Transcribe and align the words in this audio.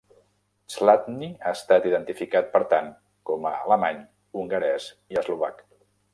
Chladni 0.75 1.29
ha 1.43 1.51
estat 1.57 1.85
identificat 1.89 2.49
per 2.57 2.63
tant 2.73 2.89
com 3.31 3.47
a 3.51 3.53
alemany, 3.59 4.01
hongarès 4.41 4.89
i 5.15 5.23
eslovac. 5.25 5.63